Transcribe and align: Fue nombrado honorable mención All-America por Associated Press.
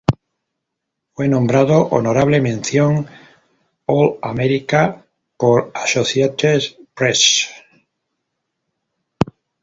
Fue 1.13 1.27
nombrado 1.29 1.89
honorable 1.89 2.41
mención 2.41 3.05
All-America 3.85 5.05
por 5.37 5.69
Associated 5.75 6.63
Press. 6.95 7.47